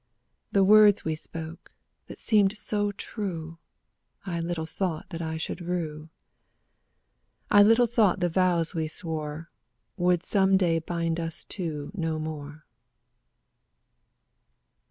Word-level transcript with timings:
The 0.51 0.63
words 0.63 1.05
we 1.05 1.13
spoke, 1.13 1.71
that 2.07 2.17
seemed 2.17 2.57
so 2.57 2.91
true, 2.91 3.59
I 4.25 4.39
little 4.41 4.65
thought 4.65 5.09
that 5.11 5.21
I 5.21 5.37
should 5.37 5.61
rue; 5.61 6.09
I 7.51 7.61
little 7.61 7.85
thought 7.85 8.19
the 8.19 8.27
vows 8.27 8.73
we 8.73 8.87
swore 8.87 9.47
Would 9.97 10.23
some 10.23 10.57
day 10.57 10.79
bind 10.79 11.19
us 11.19 11.45
two 11.45 11.91
no 11.93 12.17
more. 12.17 12.65